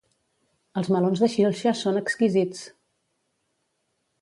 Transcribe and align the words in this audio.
Els 0.81 0.87
melons 0.95 1.21
de 1.25 1.29
Xilxes 1.33 1.83
són 1.87 1.99
exquisits! 2.01 2.65